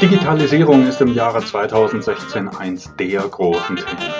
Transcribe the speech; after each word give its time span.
Digitalisierung 0.00 0.86
ist 0.86 1.00
im 1.00 1.12
Jahre 1.12 1.44
2016 1.44 2.48
eins 2.48 2.88
der 3.00 3.20
großen 3.22 3.74
Themen. 3.74 4.12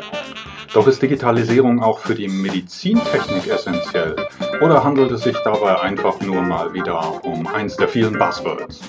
Doch 0.75 0.89
ist 0.89 1.01
Digitalisierung 1.01 1.81
auch 1.81 2.01
für 2.01 2.17
die 2.17 2.27
Medizintechnik 2.27 3.47
essentiell? 3.47 4.17
Oder 4.60 4.83
handelt 4.83 5.12
es 5.12 5.22
sich 5.22 5.36
dabei 5.44 5.80
einfach 5.80 6.20
nur 6.20 6.42
mal 6.42 6.75
wieder 6.75 7.25
um 7.25 7.46
eins 7.46 7.76
der 7.76 7.86
vielen 7.86 8.18
Buzzwords? 8.18 8.80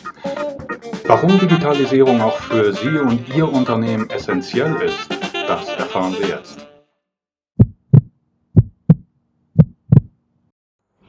Warum 1.06 1.38
Digitalisierung 1.38 2.22
auch 2.22 2.38
für 2.38 2.74
Sie 2.74 2.98
und 2.98 3.36
Ihr 3.36 3.48
Unternehmen 3.48 4.10
essentiell 4.10 4.76
ist, 4.82 5.10
das 5.48 5.68
erfahren 5.78 6.16
Sie 6.20 6.28
jetzt. 6.28 6.69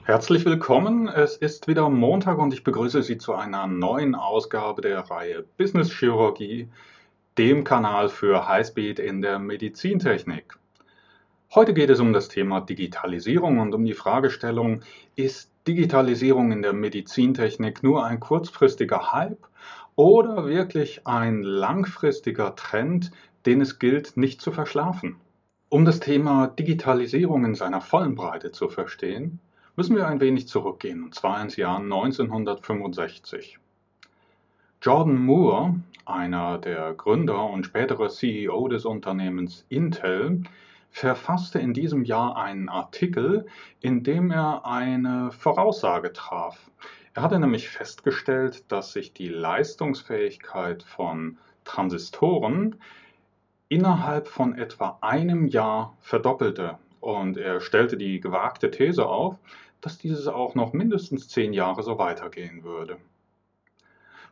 Herzlich 0.05 0.47
willkommen. 0.47 1.09
Es 1.09 1.37
ist 1.37 1.69
wieder 1.69 1.91
Montag 1.91 2.39
und 2.39 2.55
ich 2.55 2.65
begrüße 2.65 3.03
Sie 3.03 3.19
zu 3.19 3.35
einer 3.35 3.67
neuen 3.67 4.15
Ausgabe 4.15 4.81
der 4.81 5.01
Reihe 5.01 5.45
Business 5.59 5.93
Chirurgie, 5.93 6.69
dem 7.37 7.65
Kanal 7.65 8.09
für 8.09 8.49
Highspeed 8.49 8.99
in 8.99 9.21
der 9.21 9.39
Medizintechnik. 9.39 10.59
Heute 11.55 11.75
geht 11.75 11.91
es 11.91 12.01
um 12.01 12.15
das 12.15 12.29
Thema 12.29 12.63
Digitalisierung 12.63 13.59
und 13.59 13.75
um 13.75 13.85
die 13.85 13.93
Fragestellung, 13.93 14.81
ist 15.17 15.53
Digitalisierung 15.69 16.51
in 16.51 16.63
der 16.63 16.73
Medizintechnik 16.73 17.83
nur 17.83 18.05
ein 18.05 18.21
kurzfristiger 18.21 19.13
Hype 19.13 19.47
oder 19.97 20.47
wirklich 20.47 21.07
ein 21.07 21.43
langfristiger 21.43 22.57
Trend, 22.57 23.11
den 23.45 23.61
es 23.61 23.79
gilt 23.79 24.17
nicht 24.17 24.41
zu 24.41 24.51
verschlafen? 24.51 25.17
Um 25.69 25.85
das 25.85 26.01
Thema 26.01 26.49
Digitalisierung 26.49 27.45
in 27.45 27.55
seiner 27.55 27.83
vollen 27.83 28.15
Breite 28.15 28.51
zu 28.51 28.71
verstehen, 28.71 29.41
müssen 29.77 29.97
wir 29.97 30.07
ein 30.07 30.21
wenig 30.21 30.49
zurückgehen, 30.49 31.05
und 31.05 31.15
zwar 31.15 31.41
ins 31.43 31.57
Jahr 31.57 31.79
1965. 31.79 33.59
Jordan 34.83 35.17
Moore, 35.17 35.75
einer 36.07 36.59
der 36.59 36.95
Gründer 36.95 37.45
und 37.51 37.67
spätere 37.67 38.09
CEO 38.09 38.69
des 38.69 38.85
Unternehmens 38.85 39.65
Intel, 39.69 40.43
verfasste 40.91 41.59
in 41.59 41.73
diesem 41.73 42.05
Jahr 42.05 42.37
einen 42.37 42.69
Artikel, 42.69 43.47
in 43.81 44.03
dem 44.03 44.31
er 44.31 44.67
eine 44.67 45.31
Voraussage 45.31 46.13
traf. 46.13 46.71
Er 47.15 47.23
hatte 47.23 47.39
nämlich 47.39 47.69
festgestellt, 47.69 48.71
dass 48.73 48.93
sich 48.93 49.13
die 49.13 49.29
Leistungsfähigkeit 49.29 50.83
von 50.83 51.39
Transistoren 51.65 52.77
innerhalb 53.69 54.27
von 54.27 54.57
etwa 54.57 54.99
einem 55.01 55.47
Jahr 55.47 55.97
verdoppelte 56.01 56.79
und 57.01 57.37
er 57.37 57.61
stellte 57.61 57.97
die 57.97 58.21
gewagte 58.21 58.71
These 58.71 59.07
auf, 59.07 59.37
dass 59.81 59.99
dieses 59.99 60.27
auch 60.29 60.55
noch 60.55 60.73
mindestens 60.73 61.29
zehn 61.29 61.53
Jahre 61.53 61.83
so 61.83 61.99
weitergehen 61.99 62.65
würde. 62.65 62.99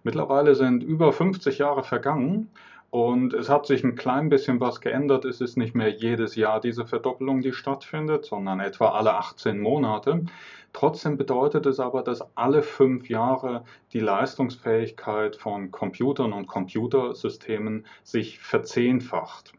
Mittlerweile 0.03 0.55
sind 0.55 0.83
über 0.83 1.13
50 1.13 1.59
Jahre 1.59 1.83
vergangen 1.83 2.51
und 2.91 3.35
es 3.35 3.49
hat 3.49 3.67
sich 3.67 3.85
ein 3.85 3.97
klein 3.97 4.29
bisschen 4.29 4.61
was 4.61 4.81
geändert. 4.81 5.25
Es 5.25 5.41
ist 5.41 5.57
nicht 5.57 5.75
mehr 5.75 5.91
jedes 5.91 6.37
Jahr 6.37 6.61
diese 6.61 6.87
Verdoppelung, 6.87 7.43
die 7.43 7.53
stattfindet, 7.53 8.25
sondern 8.25 8.61
etwa 8.61 8.91
alle 8.93 9.15
18 9.15 9.59
Monate. 9.59 10.25
Trotzdem 10.73 11.17
bedeutet 11.17 11.67
es 11.67 11.81
aber, 11.81 12.03
dass 12.03 12.25
alle 12.37 12.63
fünf 12.63 13.09
Jahre 13.09 13.65
die 13.93 14.01
Leistungsfähigkeit 14.01 15.37
von 15.37 15.71
Computern 15.71 16.33
und 16.33 16.47
Computersystemen 16.47 17.85
sich 18.05 18.39
verzehnfacht. 18.39 19.53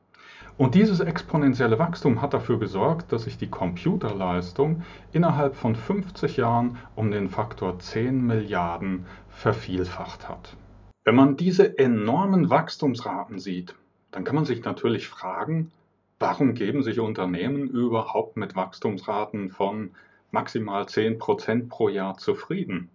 Und 0.59 0.75
dieses 0.75 0.99
exponentielle 0.99 1.79
Wachstum 1.79 2.21
hat 2.21 2.33
dafür 2.33 2.59
gesorgt, 2.59 3.13
dass 3.13 3.23
sich 3.23 3.37
die 3.37 3.49
Computerleistung 3.49 4.83
innerhalb 5.13 5.55
von 5.55 5.73
50 5.73 6.35
Jahren 6.35 6.77
um 6.97 7.11
den 7.11 7.29
Faktor 7.29 7.79
10 7.79 8.27
Milliarden 8.27 9.05
vervielfacht 9.29 10.27
hat. 10.27 10.57
Wenn 11.05 11.15
man 11.15 11.37
diese 11.37 11.79
enormen 11.79 12.49
Wachstumsraten 12.49 13.39
sieht, 13.39 13.73
dann 14.11 14.25
kann 14.25 14.35
man 14.35 14.43
sich 14.43 14.61
natürlich 14.65 15.07
fragen, 15.07 15.71
warum 16.19 16.55
geben 16.55 16.83
sich 16.83 16.99
Unternehmen 16.99 17.69
überhaupt 17.69 18.35
mit 18.35 18.57
Wachstumsraten 18.57 19.51
von 19.51 19.91
maximal 20.31 20.83
10% 20.83 21.69
pro 21.69 21.87
Jahr 21.87 22.17
zufrieden? 22.17 22.89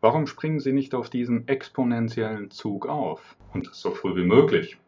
Warum 0.00 0.26
springen 0.26 0.58
sie 0.58 0.72
nicht 0.72 0.94
auf 0.94 1.10
diesen 1.10 1.48
exponentiellen 1.48 2.50
Zug 2.50 2.88
auf 2.88 3.36
und 3.52 3.74
so 3.74 3.90
früh 3.90 4.16
wie 4.16 4.24
möglich? 4.24 4.78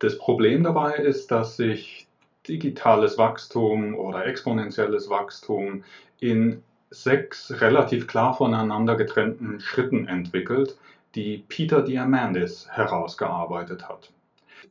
Das 0.00 0.16
Problem 0.16 0.62
dabei 0.62 0.94
ist, 0.94 1.30
dass 1.30 1.58
sich 1.58 2.08
digitales 2.48 3.18
Wachstum 3.18 3.94
oder 3.94 4.26
exponentielles 4.26 5.10
Wachstum 5.10 5.84
in 6.20 6.62
sechs 6.88 7.60
relativ 7.60 8.06
klar 8.06 8.34
voneinander 8.34 8.96
getrennten 8.96 9.60
Schritten 9.60 10.08
entwickelt, 10.08 10.78
die 11.14 11.44
Peter 11.48 11.82
Diamandis 11.82 12.66
herausgearbeitet 12.70 13.90
hat. 13.90 14.10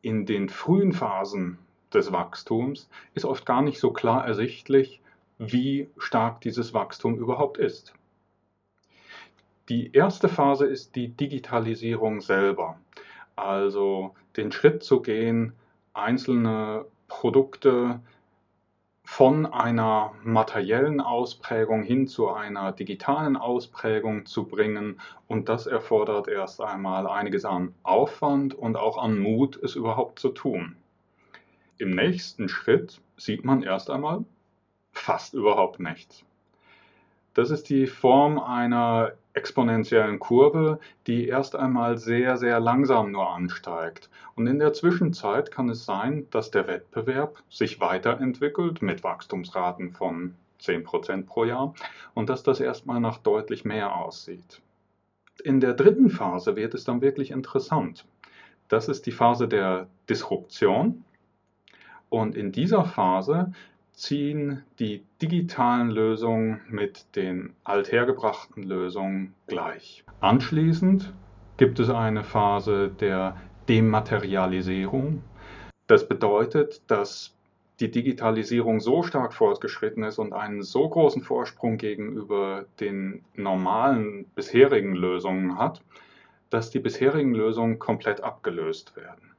In 0.01 0.25
den 0.25 0.49
frühen 0.49 0.93
Phasen 0.93 1.59
des 1.93 2.11
Wachstums 2.11 2.89
ist 3.13 3.25
oft 3.25 3.45
gar 3.45 3.61
nicht 3.61 3.79
so 3.79 3.91
klar 3.91 4.25
ersichtlich, 4.25 4.99
wie 5.37 5.89
stark 5.99 6.41
dieses 6.41 6.73
Wachstum 6.73 7.17
überhaupt 7.19 7.59
ist. 7.59 7.93
Die 9.69 9.91
erste 9.93 10.27
Phase 10.27 10.65
ist 10.65 10.95
die 10.95 11.09
Digitalisierung 11.09 12.21
selber. 12.21 12.79
Also 13.39 14.15
den 14.37 14.51
Schritt 14.51 14.83
zu 14.83 15.01
gehen, 15.01 15.53
einzelne 15.93 16.85
Produkte 17.07 17.99
von 19.03 19.47
einer 19.47 20.13
materiellen 20.23 21.01
Ausprägung 21.01 21.81
hin 21.81 22.07
zu 22.07 22.29
einer 22.29 22.71
digitalen 22.71 23.37
Ausprägung 23.37 24.27
zu 24.27 24.45
bringen. 24.45 25.01
Und 25.27 25.49
das 25.49 25.65
erfordert 25.65 26.27
erst 26.27 26.61
einmal 26.61 27.07
einiges 27.07 27.43
an 27.43 27.73
Aufwand 27.81 28.53
und 28.53 28.77
auch 28.77 28.97
an 28.97 29.17
Mut, 29.17 29.57
es 29.63 29.75
überhaupt 29.75 30.19
zu 30.19 30.29
tun. 30.29 30.75
Im 31.79 31.89
nächsten 31.89 32.49
Schritt 32.49 33.01
sieht 33.17 33.43
man 33.43 33.63
erst 33.63 33.89
einmal 33.89 34.25
fast 34.91 35.33
überhaupt 35.33 35.79
nichts. 35.79 36.23
Das 37.33 37.51
ist 37.51 37.69
die 37.69 37.87
Form 37.87 38.37
einer 38.37 39.13
exponentiellen 39.39 40.19
Kurve, 40.19 40.79
die 41.07 41.29
erst 41.29 41.55
einmal 41.55 41.97
sehr, 41.97 42.35
sehr 42.35 42.59
langsam 42.59 43.13
nur 43.13 43.29
ansteigt. 43.29 44.09
Und 44.35 44.47
in 44.47 44.59
der 44.59 44.73
Zwischenzeit 44.73 45.49
kann 45.49 45.69
es 45.69 45.85
sein, 45.85 46.27
dass 46.29 46.51
der 46.51 46.67
Wettbewerb 46.67 47.41
sich 47.49 47.79
weiterentwickelt 47.79 48.81
mit 48.81 49.01
Wachstumsraten 49.05 49.91
von 49.91 50.35
10% 50.61 51.25
pro 51.25 51.45
Jahr 51.45 51.73
und 52.13 52.29
dass 52.29 52.43
das 52.43 52.59
erstmal 52.59 52.99
nach 52.99 53.19
deutlich 53.19 53.63
mehr 53.63 53.95
aussieht. 53.95 54.61
In 55.41 55.61
der 55.61 55.73
dritten 55.73 56.09
Phase 56.09 56.57
wird 56.57 56.73
es 56.73 56.83
dann 56.83 56.99
wirklich 56.99 57.31
interessant. 57.31 58.05
Das 58.67 58.89
ist 58.89 59.05
die 59.05 59.13
Phase 59.13 59.47
der 59.47 59.87
Disruption. 60.09 61.05
Und 62.09 62.35
in 62.35 62.51
dieser 62.51 62.83
Phase 62.83 63.53
ziehen 63.99 64.63
die 64.79 65.03
digitalen 65.21 65.89
Lösungen 65.89 66.61
mit 66.69 67.05
den 67.17 67.53
althergebrachten 67.65 68.63
Lösungen 68.63 69.35
gleich. 69.47 70.05
Anschließend 70.21 71.13
gibt 71.57 71.79
es 71.79 71.89
eine 71.89 72.23
Phase 72.23 72.89
der 72.89 73.35
Dematerialisierung. 73.67 75.21
Das 75.87 76.07
bedeutet, 76.07 76.81
dass 76.87 77.35
die 77.81 77.91
Digitalisierung 77.91 78.79
so 78.79 79.03
stark 79.03 79.33
fortgeschritten 79.33 80.03
ist 80.03 80.17
und 80.17 80.31
einen 80.31 80.63
so 80.63 80.87
großen 80.87 81.21
Vorsprung 81.21 81.77
gegenüber 81.77 82.65
den 82.79 83.25
normalen 83.35 84.25
bisherigen 84.33 84.95
Lösungen 84.95 85.57
hat, 85.57 85.81
dass 86.49 86.71
die 86.71 86.79
bisherigen 86.79 87.33
Lösungen 87.33 87.79
komplett 87.79 88.21
abgelöst 88.21 88.95
werden. 88.95 89.33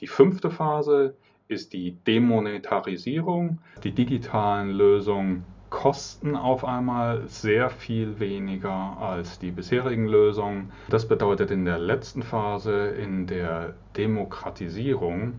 Die 0.00 0.06
fünfte 0.06 0.50
Phase 0.50 1.16
ist 1.48 1.72
die 1.72 1.92
Demonetarisierung. 2.06 3.58
Die 3.84 3.92
digitalen 3.92 4.70
Lösungen 4.70 5.44
kosten 5.70 6.36
auf 6.36 6.64
einmal 6.64 7.26
sehr 7.26 7.70
viel 7.70 8.18
weniger 8.20 8.96
als 8.98 9.38
die 9.38 9.50
bisherigen 9.50 10.06
Lösungen. 10.06 10.72
Das 10.88 11.08
bedeutet 11.08 11.50
in 11.50 11.64
der 11.64 11.78
letzten 11.78 12.22
Phase, 12.22 12.88
in 12.88 13.26
der 13.26 13.74
Demokratisierung, 13.96 15.34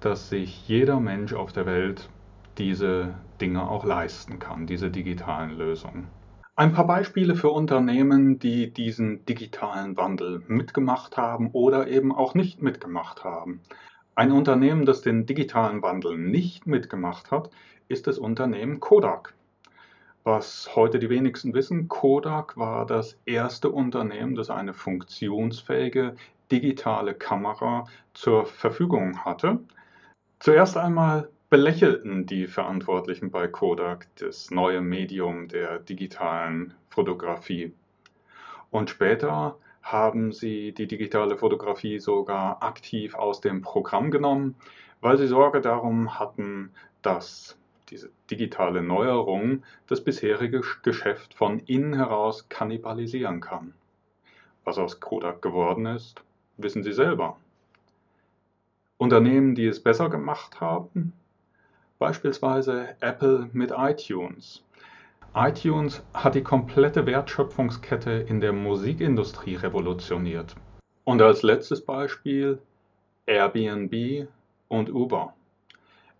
dass 0.00 0.28
sich 0.28 0.68
jeder 0.68 1.00
Mensch 1.00 1.32
auf 1.32 1.52
der 1.52 1.66
Welt 1.66 2.08
diese 2.58 3.14
Dinge 3.40 3.68
auch 3.68 3.84
leisten 3.84 4.38
kann, 4.38 4.66
diese 4.66 4.90
digitalen 4.90 5.56
Lösungen. 5.56 6.06
Ein 6.54 6.72
paar 6.72 6.86
Beispiele 6.86 7.34
für 7.34 7.50
Unternehmen, 7.50 8.38
die 8.38 8.72
diesen 8.72 9.24
digitalen 9.24 9.96
Wandel 9.96 10.42
mitgemacht 10.48 11.16
haben 11.16 11.50
oder 11.52 11.88
eben 11.88 12.14
auch 12.14 12.34
nicht 12.34 12.60
mitgemacht 12.60 13.24
haben. 13.24 13.62
Ein 14.14 14.30
Unternehmen, 14.32 14.84
das 14.84 15.00
den 15.00 15.24
digitalen 15.24 15.80
Wandel 15.80 16.18
nicht 16.18 16.66
mitgemacht 16.66 17.30
hat, 17.30 17.48
ist 17.88 18.06
das 18.06 18.18
Unternehmen 18.18 18.78
Kodak. 18.78 19.32
Was 20.22 20.76
heute 20.76 20.98
die 20.98 21.08
wenigsten 21.08 21.54
wissen, 21.54 21.88
Kodak 21.88 22.58
war 22.58 22.84
das 22.84 23.18
erste 23.24 23.70
Unternehmen, 23.70 24.34
das 24.34 24.50
eine 24.50 24.74
funktionsfähige 24.74 26.14
digitale 26.50 27.14
Kamera 27.14 27.86
zur 28.12 28.44
Verfügung 28.44 29.24
hatte. 29.24 29.60
Zuerst 30.40 30.76
einmal 30.76 31.30
belächelten 31.48 32.26
die 32.26 32.46
Verantwortlichen 32.46 33.30
bei 33.30 33.48
Kodak 33.48 34.08
das 34.16 34.50
neue 34.50 34.82
Medium 34.82 35.48
der 35.48 35.78
digitalen 35.78 36.74
Fotografie. 36.90 37.72
Und 38.70 38.90
später 38.90 39.56
haben 39.82 40.32
sie 40.32 40.72
die 40.72 40.86
digitale 40.86 41.36
Fotografie 41.36 41.98
sogar 41.98 42.62
aktiv 42.62 43.14
aus 43.14 43.40
dem 43.40 43.62
Programm 43.62 44.10
genommen, 44.10 44.54
weil 45.00 45.18
sie 45.18 45.26
Sorge 45.26 45.60
darum 45.60 46.18
hatten, 46.18 46.70
dass 47.02 47.58
diese 47.90 48.10
digitale 48.30 48.82
Neuerung 48.82 49.64
das 49.86 50.02
bisherige 50.02 50.62
Geschäft 50.82 51.34
von 51.34 51.58
innen 51.60 51.94
heraus 51.94 52.48
kannibalisieren 52.48 53.40
kann. 53.40 53.74
Was 54.64 54.78
aus 54.78 55.00
Kodak 55.00 55.42
geworden 55.42 55.86
ist, 55.86 56.22
wissen 56.56 56.82
Sie 56.82 56.92
selber. 56.92 57.36
Unternehmen, 58.96 59.54
die 59.56 59.66
es 59.66 59.82
besser 59.82 60.08
gemacht 60.08 60.60
haben, 60.60 61.12
beispielsweise 61.98 62.96
Apple 63.00 63.50
mit 63.52 63.72
iTunes. 63.76 64.62
iTunes 65.34 66.02
hat 66.12 66.34
die 66.34 66.42
komplette 66.42 67.06
Wertschöpfungskette 67.06 68.10
in 68.10 68.40
der 68.40 68.52
Musikindustrie 68.52 69.54
revolutioniert. 69.54 70.54
Und 71.04 71.22
als 71.22 71.42
letztes 71.42 71.82
Beispiel 71.84 72.60
Airbnb 73.24 74.28
und 74.68 74.92
Uber. 74.92 75.32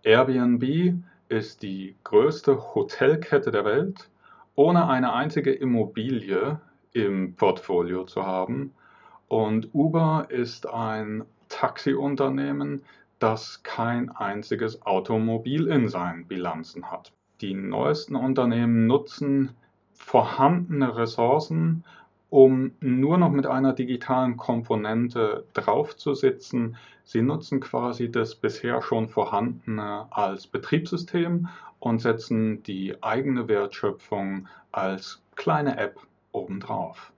Airbnb 0.01 0.95
ist 1.29 1.61
die 1.61 1.95
größte 2.03 2.73
Hotelkette 2.73 3.51
der 3.51 3.65
Welt, 3.65 4.09
ohne 4.55 4.87
eine 4.87 5.13
einzige 5.13 5.53
Immobilie 5.53 6.59
im 6.93 7.35
Portfolio 7.35 8.05
zu 8.05 8.25
haben. 8.25 8.73
Und 9.27 9.69
Uber 9.73 10.25
ist 10.29 10.67
ein 10.67 11.23
Taxiunternehmen, 11.49 12.83
das 13.19 13.61
kein 13.61 14.09
einziges 14.09 14.81
Automobil 14.87 15.67
in 15.67 15.87
seinen 15.87 16.25
Bilanzen 16.25 16.89
hat. 16.89 17.13
Die 17.43 17.55
neuesten 17.55 18.15
Unternehmen 18.15 18.87
nutzen 18.87 19.51
vorhandene 19.91 20.95
Ressourcen 20.95 21.83
um 22.29 22.71
nur 22.79 23.17
noch 23.17 23.31
mit 23.31 23.45
einer 23.45 23.73
digitalen 23.73 24.37
Komponente 24.37 25.43
draufzusitzen. 25.53 26.77
Sie 27.03 27.21
nutzen 27.21 27.59
quasi 27.59 28.09
das 28.09 28.35
bisher 28.35 28.81
schon 28.81 29.09
vorhandene 29.09 30.07
als 30.11 30.47
Betriebssystem 30.47 31.49
und 31.79 31.99
setzen 31.99 32.63
die 32.63 32.95
eigene 33.03 33.49
Wertschöpfung 33.49 34.47
als 34.71 35.21
kleine 35.35 35.77
App 35.77 35.99
obendrauf. 36.31 37.11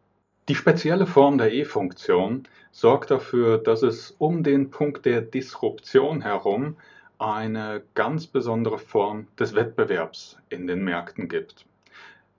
Die 0.50 0.56
spezielle 0.56 1.06
Form 1.06 1.38
der 1.38 1.54
E-Funktion 1.54 2.48
sorgt 2.72 3.12
dafür, 3.12 3.60
dass 3.60 3.84
es 3.84 4.16
um 4.18 4.42
den 4.42 4.72
Punkt 4.72 5.06
der 5.06 5.22
Disruption 5.22 6.22
herum 6.22 6.78
eine 7.18 7.84
ganz 7.94 8.28
besondere 8.28 8.80
Form 8.80 9.28
des 9.40 9.56
Wettbewerbs 9.56 10.38
in 10.50 10.68
den 10.68 10.84
Märkten 10.84 11.28
gibt. 11.30 11.66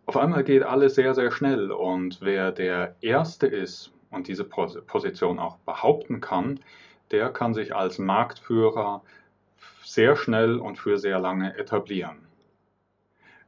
Auf 0.06 0.17
einmal 0.17 0.44
geht 0.44 0.62
alles 0.62 0.94
sehr, 0.94 1.14
sehr 1.14 1.31
schnell 1.31 1.73
und 1.73 2.19
wer 2.20 2.52
der 2.52 2.94
Erste 3.00 3.46
ist 3.46 3.93
und 4.11 4.28
diese 4.28 4.44
Position 4.44 5.38
auch 5.38 5.56
behaupten 5.58 6.20
kann, 6.20 6.61
der 7.11 7.31
kann 7.31 7.55
sich 7.55 7.75
als 7.75 7.99
Marktführer 7.99 9.02
sehr 9.82 10.17
schnell 10.17 10.58
und 10.58 10.78
für 10.78 10.99
sehr 10.99 11.19
lange 11.19 11.56
etablieren. 11.58 12.19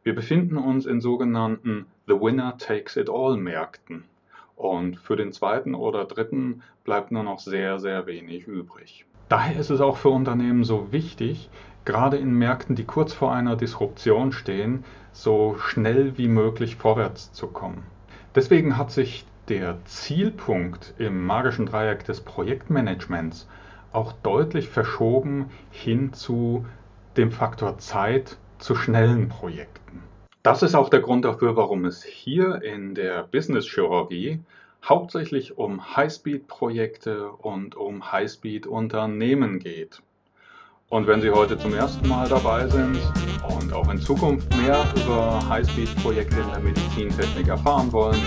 Wir 0.03 0.15
befinden 0.15 0.57
uns 0.57 0.87
in 0.87 1.01
sogenannten 1.01 1.87
The 2.07 2.15
Winner 2.15 2.57
Takes 2.57 2.97
It 2.97 3.11
All 3.11 3.37
Märkten 3.37 4.05
und 4.57 4.97
für 4.99 5.17
den 5.17 5.33
zweiten 5.33 5.75
oder 5.75 6.05
dritten 6.05 6.63
bleibt 6.85 7.13
nur 7.13 7.23
noch 7.23 7.39
sehr, 7.39 7.79
sehr 7.79 8.07
wenig 8.07 8.47
übrig. 8.47 9.05
Daher 9.29 9.61
ist 9.61 9.71
es 9.71 9.81
auch 9.81 9.99
für 9.99 10.09
Unternehmen 10.09 10.65
so 10.65 10.91
wichtig, 10.91 11.51
gerade 11.85 12.17
in 12.17 12.33
Märkten, 12.33 12.77
die 12.77 12.85
kurz 12.85 13.13
vor 13.13 13.33
einer 13.33 13.57
Disruption 13.57 14.33
stehen, 14.33 14.85
so 15.13 15.57
schnell 15.59 16.17
wie 16.17 16.29
möglich 16.29 16.77
vorwärts 16.77 17.33
zu 17.33 17.49
kommen. 17.49 17.83
Deswegen 18.35 18.77
hat 18.77 18.91
sich 18.91 19.27
der 19.49 19.85
Zielpunkt 19.85 20.95
im 20.99 21.27
magischen 21.27 21.67
Dreieck 21.67 22.05
des 22.05 22.21
Projektmanagements 22.21 23.49
auch 23.93 24.13
deutlich 24.23 24.69
verschoben 24.69 25.51
hin 25.71 26.13
zu 26.13 26.67
dem 27.17 27.31
Faktor 27.31 27.79
Zeit 27.79 28.37
zu 28.59 28.75
schnellen 28.75 29.29
Projekten. 29.29 30.03
Das 30.43 30.63
ist 30.63 30.75
auch 30.75 30.89
der 30.89 31.01
Grund 31.01 31.25
dafür, 31.25 31.57
warum 31.57 31.85
es 31.85 32.03
hier 32.03 32.63
in 32.63 32.95
der 32.95 33.25
Business 33.25 33.67
Chirurgie 33.67 34.41
hauptsächlich 34.85 35.59
um 35.59 35.97
Highspeed-Projekte 35.97 37.31
und 37.31 37.75
um 37.75 38.13
Highspeed-Unternehmen 38.13 39.59
geht. 39.59 40.03
Und 40.91 41.07
wenn 41.07 41.21
Sie 41.21 41.31
heute 41.31 41.59
zum 41.59 41.75
ersten 41.75 42.09
Mal 42.09 42.29
dabei 42.29 42.67
sind 42.67 42.99
und 43.61 43.73
auch 43.75 43.91
in 43.91 44.01
Zukunft 44.01 44.49
mehr 44.57 44.87
über 44.97 45.47
Highspeed-Projekte 45.47 46.41
in 46.41 46.51
der 46.51 46.61
Medizintechnik 46.61 47.49
erfahren 47.49 47.93
wollen, 47.93 48.21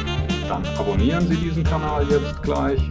dann 0.48 0.64
abonnieren 0.78 1.28
Sie 1.28 1.38
diesen 1.38 1.64
Kanal 1.64 2.06
jetzt 2.10 2.44
gleich. 2.44 2.82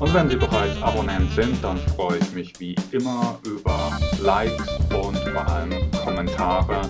Und 0.00 0.12
wenn 0.12 0.28
Sie 0.28 0.36
bereits 0.36 0.82
Abonnent 0.82 1.30
sind, 1.32 1.62
dann 1.62 1.76
freue 1.76 2.18
ich 2.18 2.32
mich 2.32 2.58
wie 2.58 2.74
immer 2.90 3.38
über 3.46 3.92
Likes 4.20 4.66
und 4.90 5.16
vor 5.18 5.46
allem 5.46 5.70
Kommentare, 6.04 6.80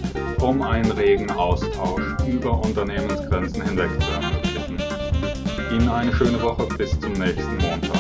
um 0.41 0.63
einen 0.63 0.91
regen 0.93 1.31
Austausch 1.33 2.17
über 2.27 2.65
Unternehmensgrenzen 2.65 3.63
hinweg 3.63 3.91
zu 4.01 4.11
ermöglichen. 4.11 4.42
Ihnen 5.73 5.89
eine 5.89 6.13
schöne 6.15 6.41
Woche 6.43 6.67
bis 6.77 6.91
zum 7.01 7.15
nächsten 7.15 7.57
Montag. 7.57 7.92